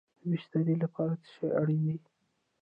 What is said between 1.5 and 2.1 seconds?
اړین دی؟